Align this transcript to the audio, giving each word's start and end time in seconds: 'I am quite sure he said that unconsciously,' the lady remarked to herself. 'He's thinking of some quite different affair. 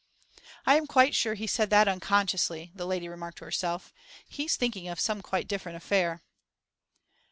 'I 0.65 0.77
am 0.77 0.87
quite 0.87 1.13
sure 1.13 1.35
he 1.35 1.45
said 1.45 1.69
that 1.69 1.87
unconsciously,' 1.87 2.71
the 2.73 2.87
lady 2.87 3.07
remarked 3.07 3.37
to 3.37 3.45
herself. 3.45 3.93
'He's 4.27 4.55
thinking 4.55 4.87
of 4.87 4.99
some 4.99 5.21
quite 5.21 5.47
different 5.47 5.75
affair. 5.75 6.23